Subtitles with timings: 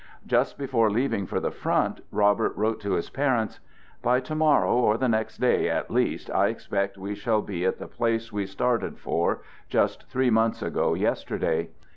[0.25, 3.59] Just before leaving for the front, Robert wrote to his parents:
[4.01, 7.77] "By to morrow or the next day, at least, I expect we shall be at
[7.77, 11.69] the place we started for just three months ago yesterday.